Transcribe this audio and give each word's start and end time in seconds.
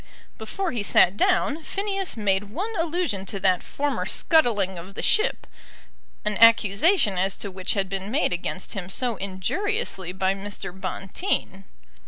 Before 0.39 0.71
he 0.71 0.81
sat 0.81 1.15
down, 1.15 1.61
Phineas 1.61 2.17
made 2.17 2.45
one 2.49 2.75
allusion 2.79 3.23
to 3.27 3.39
that 3.41 3.61
former 3.61 4.07
scuttling 4.07 4.79
of 4.79 4.95
the 4.95 5.03
ship, 5.03 5.45
an 6.25 6.37
accusation 6.39 7.19
as 7.19 7.37
to 7.37 7.51
which 7.51 7.75
had 7.75 7.87
been 7.87 8.09
made 8.09 8.33
against 8.33 8.73
him 8.73 8.89
so 8.89 9.15
injuriously 9.17 10.11
by 10.11 10.33
Mr. 10.33 10.73
Bonteen. 10.75 11.65